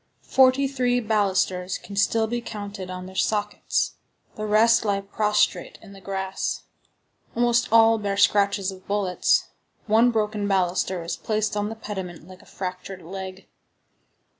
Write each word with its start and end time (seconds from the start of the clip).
Forty 0.25 0.67
three 0.67 0.99
balusters 0.99 1.77
can 1.77 1.95
still 1.95 2.25
be 2.25 2.41
counted 2.41 2.89
on 2.89 3.05
their 3.05 3.13
sockets; 3.15 3.97
the 4.35 4.47
rest 4.47 4.83
lie 4.83 5.01
prostrate 5.01 5.77
in 5.79 5.93
the 5.93 6.01
grass. 6.01 6.63
Almost 7.35 7.71
all 7.71 7.99
bear 7.99 8.17
scratches 8.17 8.71
of 8.71 8.87
bullets. 8.87 9.49
One 9.85 10.09
broken 10.09 10.47
baluster 10.47 11.03
is 11.03 11.17
placed 11.17 11.55
on 11.55 11.69
the 11.69 11.75
pediment 11.75 12.27
like 12.27 12.41
a 12.41 12.47
fractured 12.47 13.03
leg. 13.03 13.47